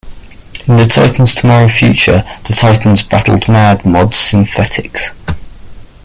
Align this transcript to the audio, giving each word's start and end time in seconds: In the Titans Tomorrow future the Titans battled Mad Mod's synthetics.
In 0.67 0.77
the 0.77 0.85
Titans 0.91 1.35
Tomorrow 1.35 1.67
future 1.67 2.23
the 2.47 2.53
Titans 2.55 3.03
battled 3.03 3.47
Mad 3.47 3.85
Mod's 3.85 4.17
synthetics. 4.17 5.13